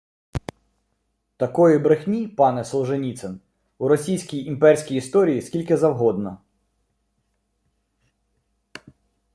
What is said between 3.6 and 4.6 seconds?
у російській